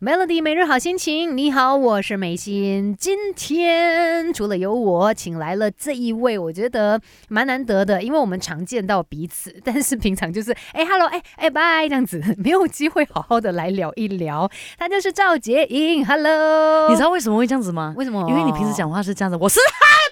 [0.00, 2.94] Melody 每日好心情，你好，我是美心。
[2.96, 14.48] 今天除了有我，请来了这一位，我觉得蛮难得的，因为我们常见到彼此，但是平常就是 哎，hello，哎哎拜这样子， 没有机会好好的来聊一聊。
[14.78, 17.92] 他就是赵洁莹，hello，你知道为什么会这样子吗？
[17.96, 18.24] 为什么？
[18.30, 20.07] 因为你平时讲话是这样子，我是嗨，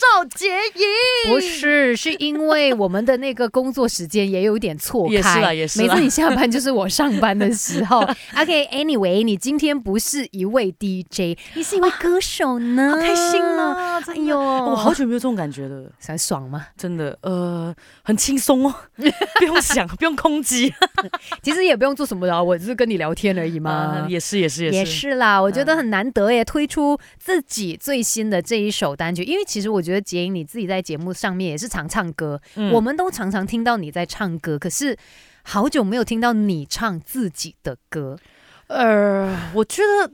[0.00, 1.32] 赵洁莹。
[1.32, 8.00] 不是，是因为我们的那个工作时间也有一点错开，也是啦也是啦每次你下班就是我上班的时候。
[8.36, 13.96] OK，Anyway，、你今天不是一位 DJ，你是一位歌手呢，好开心啊！
[13.98, 16.66] 哎真的呦，我好久没有这种感觉了，很爽吗？
[16.76, 18.74] 真的，呃，很轻松哦，
[19.38, 20.72] 不用想，不用空击，
[21.42, 24.06] 其实也不用做什么的，我只是跟你聊天而已嘛啊。
[24.08, 29.22] 也是，也是，也是，是啦，我觉得很难得耶，推出自己最新的这一首单曲。
[29.24, 34.94] 因为其实我觉得杰英你自己在节目上面也是常唱歌，嗯我们都常常听到你在唱歌，可是
[35.42, 38.18] 好久没有听到你唱自己的歌。
[38.66, 40.12] 呃，我觉得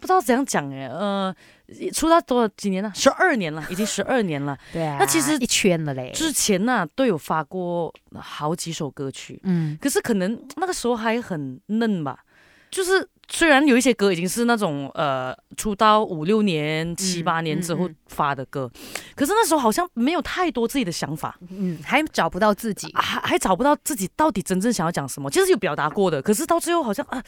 [0.00, 1.34] 知道怎样讲哎，呃，
[1.94, 2.92] 出道多少几年了？
[2.94, 4.58] 十二年了，已经十二年了。
[4.72, 6.10] 对啊，那其实一圈了嘞。
[6.12, 12.18] 之前呢、都有发过好几首歌曲，嗯可是可能那个时候还很嫩吧，
[12.76, 18.70] 就是虽然有一些歌已经是那种呃出道五六年、七八年之后发的歌，
[19.14, 22.92] 可是那时候好像没有太多自己的想法，嗯，还找不到自己。
[22.92, 25.30] 还还找不到自己到底真正想要讲什么。
[25.30, 27.22] 其实有表达过的，可是到最后好像啊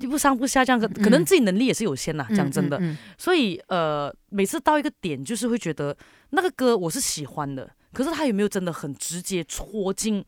[0.00, 2.82] 一不上不下这样，可可能自己能力也是有限呐、讲真的。
[3.16, 5.96] 所以呃，每次到一个点，就是会觉得
[6.30, 10.24] 那个歌我是喜欢的，可是他有没有真的很直接戳进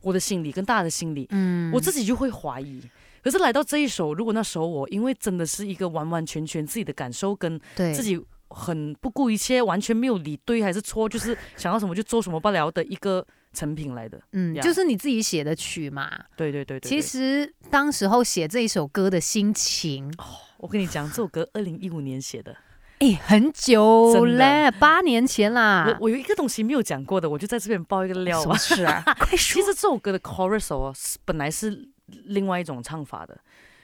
[0.00, 2.80] 我的心里，跟大家的心里，嗯我自己就会怀疑。
[3.22, 14.20] 可是来到这一首，如果那时候我因为真的是一个完完全全自己的感受跟对自己很不顾一切，完全没有理对还是错，就是想要什么就做什么不了的一个成品来的。
[14.32, 16.10] 嗯，呀就是你自己写的曲嘛。
[16.36, 20.12] 对对对对其实当时候写这一首歌的心情，
[20.58, 22.56] 我跟你讲，这首歌二零一五年写的。
[23.00, 25.86] 哎，很久嘞，八年前啦。
[25.86, 28.76] 我我有一个东西没有讲过的，我就在这边爆一个料吧什么。
[28.76, 29.02] 事啊？
[29.20, 30.92] 快说其实这首歌的 chorus 哦，
[31.24, 31.88] 本来是
[32.24, 33.38] 另外一种唱法的，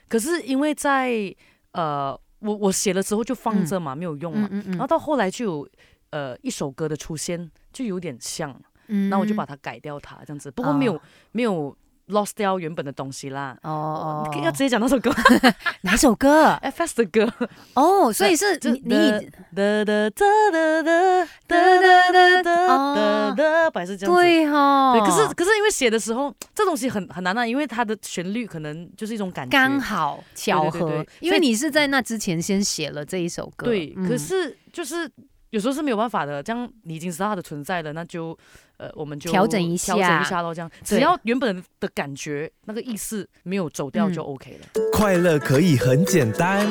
[0.07, 1.33] 可是因为在
[1.71, 5.69] 呃，我我写了之后就放着嘛，没有用嘛，嗯然后到后来就有
[6.11, 8.55] 呃一首歌的出现，就有点像，
[8.87, 9.09] 嗯。
[9.09, 11.75] 那我就把它改掉它这样子，不过没有、没有
[12.07, 13.57] lost 掉原本的东西啦。
[13.63, 15.11] 哦哦要直接讲那首歌。
[15.81, 16.57] 哪首歌？
[16.63, 17.31] FS 的歌，
[17.75, 19.11] 哦，所以是你你已
[19.55, 24.21] 哒哒哒哒哒哒哒哒哒哦哒哒，本来是这样子。
[24.21, 29.51] 对哈，对，可是可是因为写的时候，这东西很很难啊，因为它的旋律可能就是一种感觉。
[29.51, 31.05] 刚好巧合。
[31.19, 34.07] 因为你是在那之前先写了这一首歌，对，嗯。
[34.07, 35.09] 可是就是
[35.55, 36.43] 有时候是没有办法的。
[36.43, 38.37] 这样你已经知道它的存在了，那就
[38.75, 40.53] 呃我们就调整一下调整下一下咯。
[40.53, 44.67] 这样只要原本的感觉那个意思没有走掉嗯就 OK 了。
[44.91, 46.67] 快乐可以很简单，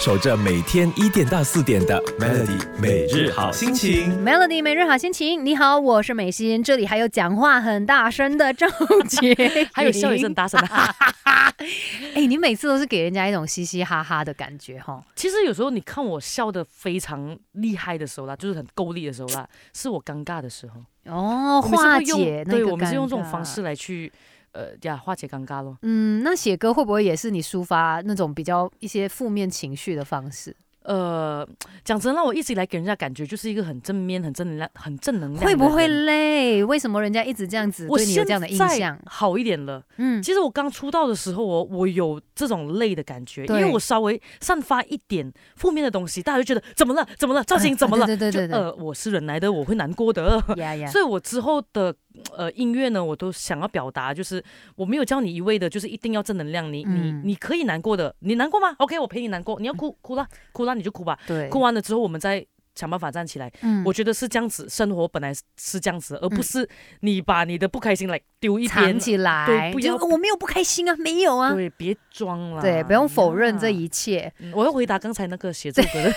[0.00, 4.12] 守着每天一点到四点的 Melody 每日好心情。
[4.24, 8.66] Melody 每日好心情，你好，我是美心，这里还有讲话很大声的赵
[9.08, 9.34] 杰，
[9.72, 10.68] 还有笑也是很大声的。
[12.14, 15.02] 哎、你每次都是给人家一种嘻嘻哈哈的感觉哈。
[15.16, 20.80] 其实有时候你看我笑的非常厉害的时候啦，就是很够力的时候啦，是我尴尬的时候。
[21.10, 23.62] 哦，化解那个对，我们是用这种方式。
[23.62, 24.12] 来去
[24.56, 25.76] 呃呀化解尴尬咯。
[25.82, 30.56] 嗯，那写歌会不会也是你抒发那种比较一些负面情绪的方式？
[30.86, 31.46] 呃，
[31.84, 35.44] 讲真，让我一直以来给人家感觉就是一个很正面、很正能量、很正能量。
[35.44, 36.62] 会不会累？
[36.62, 38.98] 为什么人家一直这样子对你有这样的印象？
[39.06, 39.82] 好一点了。
[39.96, 47.04] 嗯，其实我刚出道的时候，我我有这种累的感觉，因为我稍微散发一点负面的东西，大家就觉得怎么了？
[47.18, 47.42] 怎么了？
[47.42, 48.06] 造型 怎么了？
[48.06, 50.40] 对对对对对就呃，我是人来的，我会难过的。
[50.56, 51.92] 呀呀，所以我之后的
[52.36, 54.42] 呃音乐呢，我都想要表达，就是
[54.76, 62.44] 我没有教你一味的，就是一定要正能量，你你嗯你可以难过的，你难过吗？OK，我陪你难过，你要哭哭了，哭啦你就哭吧，对，哭完了之后我们再
[62.76, 63.52] 想办法站起来。
[63.62, 66.68] 嗯我觉得是这样子，生活本来是这样子，而嗯不是
[67.00, 69.00] 你把你的不开心来丢一藏边。
[69.00, 72.62] 起来，对不要就我没有不开心啊，没有啊，对，别装了。
[72.62, 74.32] 对，不用否认这一切。
[74.38, 76.12] 嗯我要回答刚才那个写这首歌的，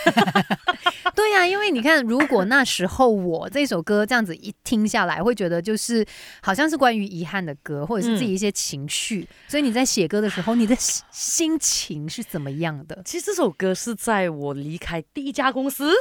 [1.15, 6.05] 对呀、因为你看，如果那时候我这首歌这样子一听下来，会觉得就是
[6.41, 13.01] 好像是关于遗憾的歌，或者是自己一些情绪，所以你在写歌的时候，你的心心情是怎么样的？
[13.05, 15.91] 其实这首歌是在我离开第一家公司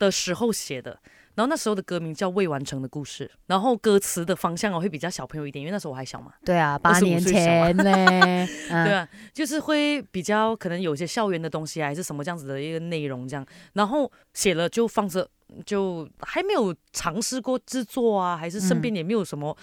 [0.00, 0.98] 的时候写的。
[1.36, 7.84] 然后那时候的歌名叫《未完成的故事》，然后歌词的方向哦会比较小朋友一点，因为那时候我还小嘛，对啊，八25年前呢，
[8.68, 15.26] 嗯对啊，就是会比较可能有些校园的东西啊，还是什么这样子的一个内容这样，然后写了就放着，
[15.64, 19.56] 就还没有尝试过制作啊，还是身边也没有什么、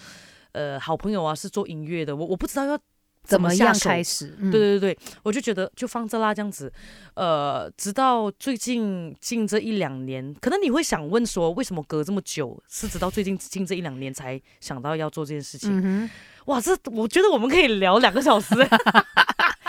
[0.52, 2.76] 呃好朋友啊是做音乐的，我我不知道要
[3.24, 4.34] 怎么样开始？
[4.38, 6.72] 嗯对对对，我就觉得就放着啦，这样子，
[7.14, 15.70] 呃，直到最近近这一两年，可能你会想问说，为什么隔这么久，是直到最近近这一两年才想到要做这件事情？
[15.84, 16.10] 嗯
[16.46, 18.54] 哇，这我觉得我们可以聊两个小时。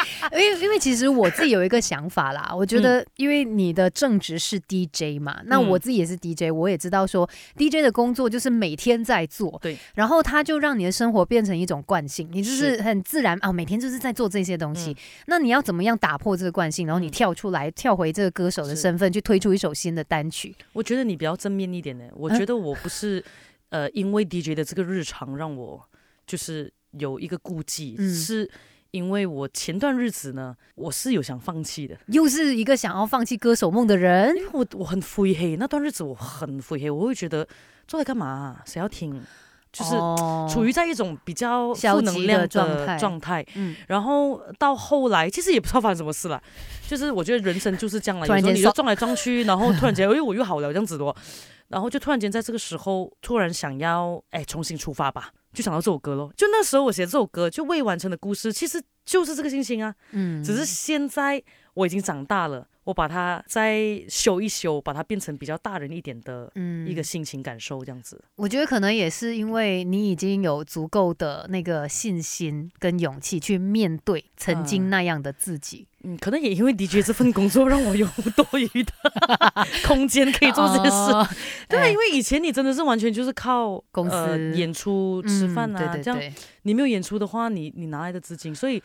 [0.04, 14.92] 哼， 因为因为其实我自己有一个想法啦，我觉得因为你的正职是 DJ 嘛，那嗯我自己也是 DJ，我也知道说 DJ 的工作就是每天在做，对，然后它就让你的生活变成一种惯性，你就是很自然啊，每天就是在做这些东西。
[14.92, 14.96] 嗯
[15.28, 20.56] 那你要怎么样打破这个惯性，然后你嗯跳出来，跳回这个歌手的身份，去推出一首新的单曲？
[20.74, 22.06] 我觉得你比较正面一点呢。
[22.16, 23.24] 我嗯觉得我不是，
[23.69, 25.84] 呃，因为 DJ 的这个日常让我
[26.25, 28.50] 就是有一个顾忌，嗯是
[28.92, 34.36] 因为我前段日子呢，我是有想放弃的，又是一个想要放弃歌手梦的人？
[34.36, 37.48] 因，为我我很灰黑，那段日子我很灰黑，我会觉得
[37.88, 38.26] 做来干嘛？
[38.28, 39.22] 啊、谁要听？
[39.72, 40.50] 就是哦。
[40.52, 42.98] 处于在一种比较负能量的状态。
[42.98, 43.76] 状态，嗯。
[43.88, 46.42] 然后到后来，其实也不知道发生什么事了，
[46.88, 51.16] 就是我觉得人生就是这样了，突然间爽有时候你就撞来撞去，然后突然间，哎，我又好了这样子的哦，
[51.68, 56.31] 然后就突然间在这个时候，突然想要哎重新出发吧，就想到这首歌咯。
[56.38, 61.42] 就那时候我写这首歌，就未完成的故事，其实就是这个心情啊，嗯只是现在
[61.80, 68.22] 我已经长大了，我把它再修一修，把它变成比较大人一点的嗯一个心情感受，这样子。
[68.36, 78.06] 我觉得可能也是因为你已经有足够的那个信心跟勇气去面对曾经嗯那样的自己，嗯，可能也因为 DJ 这份工作让我有
[78.36, 78.92] 多余的
[79.88, 81.12] 空间可以做这件事。
[81.14, 81.26] 哦
[81.70, 86.34] 对因为以前你真的是完全就是靠公司呃、演出吃饭啊，这样嗯对对对，
[86.64, 88.54] 你没有演出的话，你你哪来的资金？
[88.54, 88.81] 所以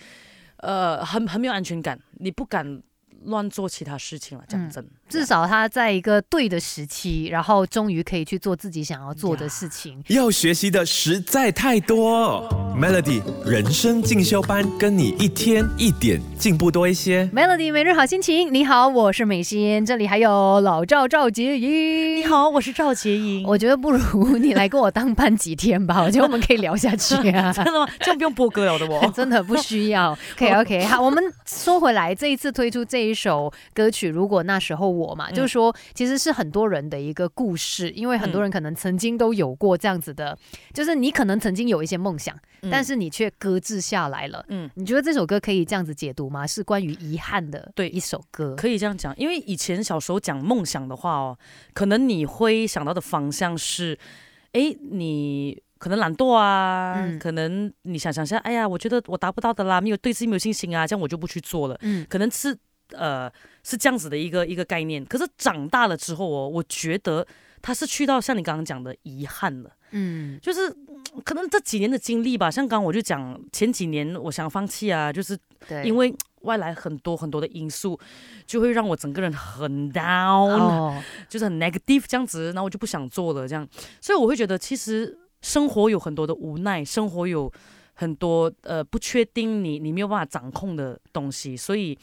[0.58, 2.82] 呃，很很没有安全感，你不敢
[3.24, 4.44] 乱做其他事情了。
[4.46, 10.02] 讲嗯真，至少他在一个对的时期，然后终于可以去做自己想要做的事情。
[10.08, 12.48] 要学习的实在太多。
[12.76, 17.26] Melody 人生进修班，跟你一天一点进步多一些。
[17.32, 22.16] Melody 每日好心情，你好，我是美心，这里还有老赵赵杰英。
[22.16, 23.46] 你，好，我是赵洁莹。
[23.46, 27.52] 我觉得不如你来跟我当班几天吧，我觉得我们可以聊下去啊。
[27.54, 27.88] 真的吗？
[28.00, 29.06] 这样不用播歌了的我。
[29.14, 30.18] 真的不需要。
[30.34, 40.38] OK OK，好，我们说回来，这一次推出这一首歌曲，如果那时候我嘛，嗯就是说其实是很多人的一个故事，因为很多人可能曾经都有过这样子的，
[40.72, 44.44] 就是你可能曾经有一些梦想，嗯但是你却搁置下来了。
[44.50, 46.46] 嗯，你觉得这首歌可以这样子解读吗？
[46.46, 48.54] 是关于遗憾的对一首歌。
[48.54, 51.36] 可以这样讲，因为以前小时候讲梦想的话哦，
[51.72, 53.98] 可能你会想到的方向是，
[54.52, 62.56] 诶，你可能懒惰啊，嗯可能你想想下，哎呀，我觉得我达不到的啦，没有对自己没有信心啊，这样我就不去做了，嗯可能是
[62.92, 63.30] 呃
[63.62, 65.04] 是这样子的一个一个概念。
[65.04, 67.26] 可是长大了之后哦，我觉得
[67.62, 69.70] 他是去到像你刚刚讲的遗憾了。
[69.96, 75.38] 嗯就是嗯可能这几年的经历吧，像刚刚我就讲前几年我想放弃啊，就是，
[75.84, 77.98] 因为外来很多很多的因素，
[78.44, 83.66] 就会让我整个人很 down，、哦，就是很 negative 这样子，然后我就不想做了这样，
[84.00, 87.50] 所以我会觉得其实生活有很多的无奈，生活有
[87.94, 91.96] 很多呃不确定你你没有办法掌控的东西，所以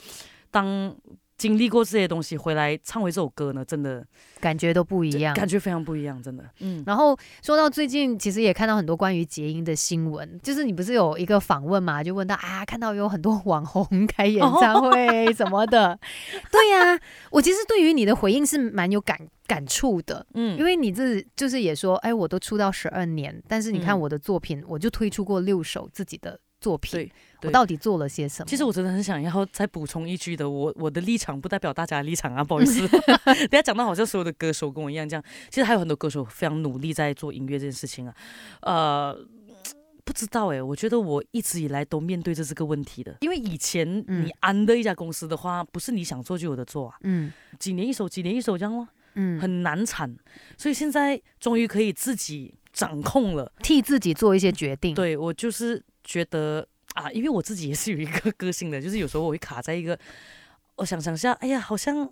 [0.52, 0.96] 当
[1.38, 4.06] 经历过这些东西回来唱回这首歌呢，真的
[4.40, 5.34] 感觉都不一样。
[5.34, 6.84] 感觉非常不一样，真的，嗯。
[6.86, 15.98] 然后说到最近，其实也看到很多关于结音的新闻，就是你不是有一个访问嘛，就问到啊，看到有很多网红开演唱会什么的，
[16.52, 17.00] 对呀、
[17.32, 19.18] 我其实对于你的回应是蛮有感
[19.48, 28.46] 感触的，嗯因为你这就是也说，哎，我都出道十二年，但是你看嗯我的作品，我就推出过六首自己的作品，对对我到底做了些什么？
[28.48, 32.88] 其实我真的很想要再补充一句的，我我的立场不代表大家的立场啊，不好意思。
[33.50, 38.16] 等下讲到好像所有的歌手跟我一样这样，其实还有很多歌手非常努力在做音乐这件事情啊。
[38.62, 39.18] 呃，
[40.06, 50.16] 不知道哎，我觉得我一直以来都面对着这个问题的，因为以前嗯你安的一家公司的话，不是你想做就有的做啊，嗯几年一首，几年一首这样咯，嗯，很难产。
[50.58, 53.52] 所以现在终于可以自己掌控了。
[53.62, 59.98] 替自己做一些决定，对我就是觉得啊，因为我自己也是有一个个性的，就是有时候我会卡在一个，
[60.76, 62.10] 我想想下，哎呀，好像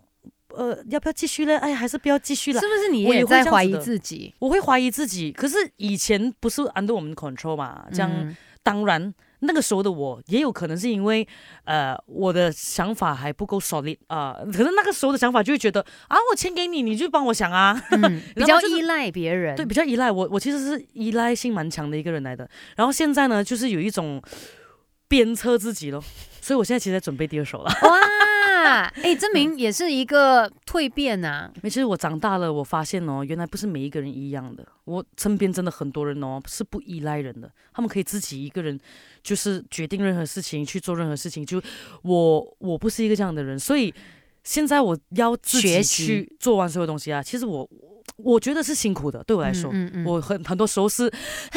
[0.49, 1.57] 呃要不要继续呢？
[1.59, 2.67] 哎呀，还是不要继续了是。
[2.67, 4.33] 不是你也在怀疑自己？
[4.39, 11.27] 我会怀疑自己，可是以前不是 under 我们的 control 嘛，这样、嗯当然那个时候的我也有可能是因为
[11.63, 22.49] 呃我的想法还不够 solid 啊、可能那个时候的想法就会觉得啊，我钱给你，你就帮我想啊，嗯， 比较依赖别人，对，比较依赖我，我其实是依赖性蛮强的一个人来的。
[22.75, 24.21] 然后现在呢，就是有一种
[25.07, 26.03] 鞭策自己咯，
[26.41, 27.65] 所以我现在其实在准备第二首了。
[27.83, 27.99] 哇，
[28.63, 31.51] 啦，哎，证明也是一个蜕变呐。
[31.61, 34.65] 没，其实我长大了，我发现哦，原来不是每一个人一样的。
[34.85, 38.79] 我身边真的很多人哦，是不依赖人的，他们可以自己一个人，
[39.21, 41.45] 就是决定任何事情，去做任何事情。
[41.45, 41.61] 就
[42.01, 43.93] 我，我不是一个这样的人，所以
[44.49, 47.21] 现在我要自己去做完所有东西啊。
[47.21, 47.69] 其实我。
[48.21, 49.71] 我觉得是辛苦的，对我来说，
[50.05, 51.09] 我很很多时候是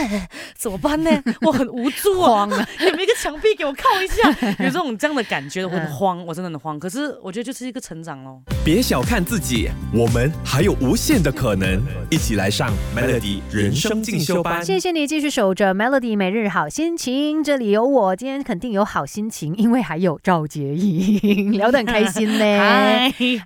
[0.55, 1.11] 怎么办呢？
[1.43, 2.47] 我很无助啊，
[2.79, 4.31] 有没 个墙壁给我靠一下？
[4.63, 6.79] 有这种这样的感觉，我很慌，我真的很慌。
[6.79, 8.41] 可是我觉得就是一个成长哦。
[8.65, 11.83] 别小看自己，我们还有无限的可能。
[12.11, 14.65] 一起来上 Melody 人生进修班。
[14.65, 22.45] 谢谢你继续守着 Melody 每日好心情，这里有我，今天肯定有好心情，因为还有赵洁莹，聊得很开心呢。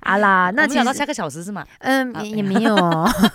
[0.02, 1.64] 好啦，那讲到下个小时是吗？
[1.78, 2.76] 嗯，也也没有。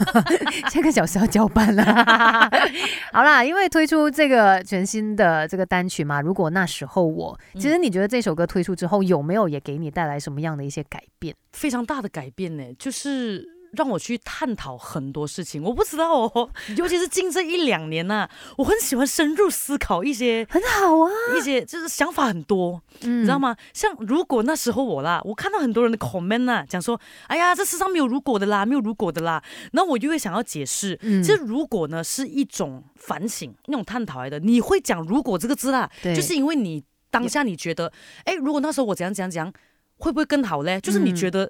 [0.69, 1.83] 下个小时要交班了，
[3.13, 11.35] 好啦，因为推出这个全新的这个单曲嘛，如果那时候我，其实你觉得这首歌推出之后有没有也给你带来什么样的一些改变？
[11.53, 13.60] 非常大的改变呢，就是。
[13.73, 23.55] 让我去探讨很多事情，我不知道哦， 尤其是近这一两年呐，我很喜欢深入思考一些很好啊，一些就是想法很多，你知道吗？
[23.73, 34.39] 像如果那时候我啦，我看到很多人的 comment 呐，讲说，哎呀，这世上没有如果的啦，没有如果的啦，那我就会想要解释，其实如果呢是一种反省，那种探讨来的。
[34.39, 37.91] 你会讲如果这个字啦，就是因为你当下你觉得，
[38.25, 39.51] 哎，如果那时候我怎样怎样怎样，
[39.97, 40.79] 会不会更好嘞？
[40.81, 41.49] 就是你觉得。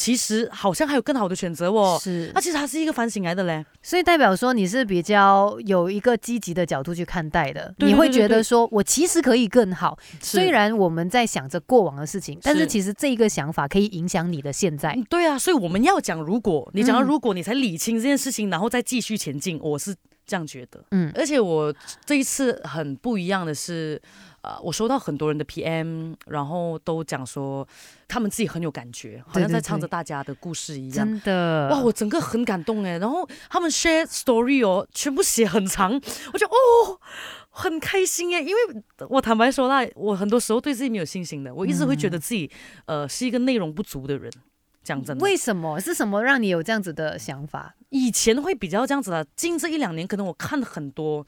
[0.00, 14.98] 其实好像还有更好的选择哦，是，那其实它是一个反省来的嘞，所以代表说你是比较有一个积极的角度去看待的，你会觉得说我其实可以更好，虽然我们在想着过往的事情，但是其实这一个想法可以影响你的现在。
[15.10, 20.82] 对啊，所以我们要讲如果你讲到如果你才理清这件事情，然后再继续前进，我是这样觉得。
[20.92, 21.74] 嗯，而且我
[22.06, 24.00] 这一次很不一样的是。
[24.42, 27.66] 呃，我收到很多人的 PM，然后都讲说
[28.08, 31.06] 他们自己很有感觉，好像在唱着大家的故事一样。
[31.06, 32.96] 真的，哇，我整个很感动哎。
[32.98, 35.92] 然后他们 share story 哦，全部写很长，
[36.32, 36.98] 我就哦
[37.50, 42.50] 很开心哎，因为我坦白说啦，我很多时候对自己没有信心的，我一直会觉得自己
[42.86, 44.32] 呃是一个内容不足的人。
[44.82, 45.78] 讲真的，为什么？
[45.78, 47.74] 是什么让你有这样子的想法？
[47.90, 51.26] 以前会比较这样子的，近这一两年可能我看很多。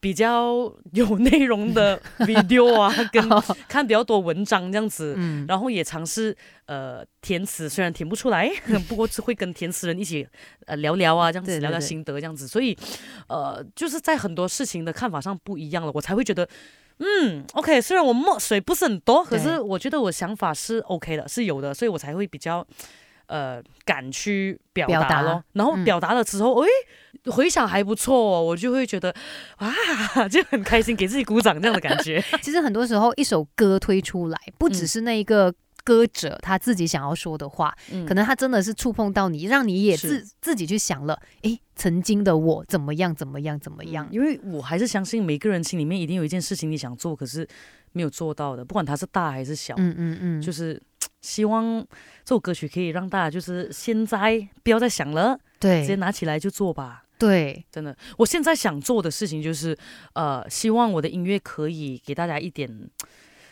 [0.00, 3.22] 比较有内容的 video 啊，跟
[3.68, 5.14] 看比较多文章这样子，
[5.46, 8.50] 然后也尝试呃填词，虽然填不出来，
[8.88, 10.26] 不过是会跟填词人一起
[10.66, 12.76] 呃聊聊啊，这样子聊聊心得这样子，所以
[13.28, 16.48] 呃就是在很多事情的看法上不一样了，我才会觉得
[16.98, 22.66] 嗯 OK，虽然我墨水不是很多，可是我觉得我想法是 OK 的，是有的，所以我才会比较。
[23.30, 26.68] 呃，敢去表达咯，然后表达了之后，哎，
[27.30, 29.14] 回想还不错，我就会觉得，
[29.58, 29.72] 哇，
[30.28, 32.20] 就很开心，给自己鼓掌这样的感觉。
[32.42, 37.72] 其实很多时候，一首歌推出来，不只是那一个歌者他自己想要说的话，
[38.04, 44.08] 可能他真的是触碰到你，让你也自自己去想了，哎，曾经的我怎么样，怎么样，怎么样？
[44.10, 47.46] 因为我还是相信每个人心里面一定有一件事情你想做，可是
[47.92, 50.82] 没有做到的，不管它是大还是小，嗯嗯嗯，就是。
[51.20, 51.84] 希望
[52.24, 57.04] 这首歌曲可以让大家就是现在不要再想了，对，直接拿起来就做吧。
[57.18, 59.76] 对，真的，我现在想做的事情就是，
[60.14, 62.66] 呃，希望我的音乐可以给大家一点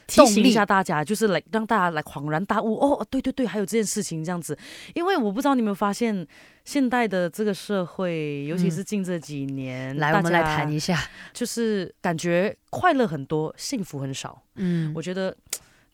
[0.06, 2.76] 提醒一下大家，就是来让大家来恍然大悟。
[2.76, 4.58] 哦，对对对，还有这件事情这样子，
[4.94, 6.26] 因为我不知道你有没有发现，
[6.64, 10.98] 现代的这个社会，尤其是近这几年，来我们来谈一下，
[11.34, 14.42] 就是感觉快乐很多，幸福很少。
[14.54, 15.36] 嗯，我觉得。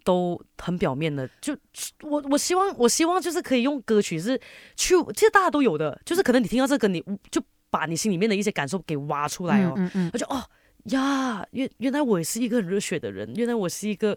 [0.04, 1.56] 都很表面的，就
[2.02, 4.38] 我我希望我希望就是可以用歌曲是
[4.76, 10.44] 去，其实大家都有的，就是可能你听到这个，你就把你心里面的一些感受给挖出来哦，嗯嗯，我就哦
[10.90, 14.16] 呀，原原来我也是一个很热血的人，原来我是一个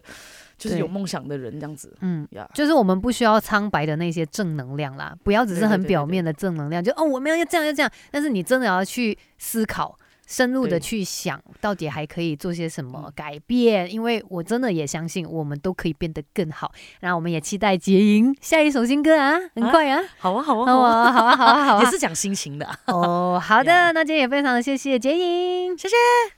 [0.58, 9.98] 就是有梦想的人这样子，嗯呀，就是我们不需要苍白的那些正能量啦，不要只是很表面的正能量，就哦我们要这样要这样，但是你真的要去思考。
[10.28, 13.90] 深入的去想，到底还可以做些什么改变？
[13.90, 16.70] 因为我真的也相信，我们都可以变得更好。
[17.00, 20.02] 那我们也期待杰莹下一首新歌啊，很快啊！
[20.18, 23.40] 好啊，好啊，好啊，好啊，好啊，好啊，也是讲心情的哦。
[23.42, 26.37] 好的， 那今天也非常谢谢杰莹，谢谢。